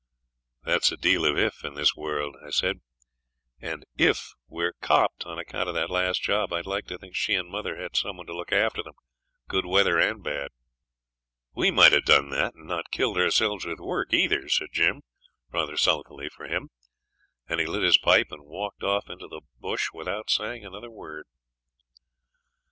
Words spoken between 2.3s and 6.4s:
I said; 'and "if" we're "copped" on account of that last